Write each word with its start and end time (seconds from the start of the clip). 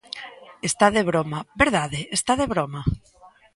Está 0.69 0.85
de 0.95 1.03
broma, 1.09 1.39
¿verdade?, 1.63 1.99
está 2.17 2.31
de 2.41 2.49
broma. 2.53 2.81